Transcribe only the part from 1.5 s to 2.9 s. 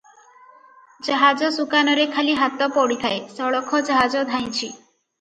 ସୁକାନରେ ଖାଲି ହାତ